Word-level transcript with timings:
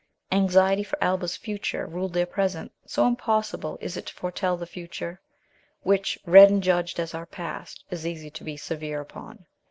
Anxiety 0.31 0.81
for 0.81 0.97
Alba's 0.99 1.37
future 1.37 1.85
ruled 1.85 2.13
their 2.13 2.25
present, 2.25 2.71
so 2.87 3.05
impossible 3.05 3.77
is 3.81 3.95
it 3.95 4.07
to 4.07 4.13
foretell 4.15 4.57
the 4.57 4.65
future, 4.65 5.21
which, 5.83 6.17
read 6.25 6.49
and 6.49 6.63
judged 6.63 6.99
as 6.99 7.13
our 7.13 7.27
past, 7.27 7.83
is 7.91 8.07
easy 8.07 8.31
to 8.31 8.43
be 8.43 8.57
severe 8.57 8.99
upon. 8.99 9.45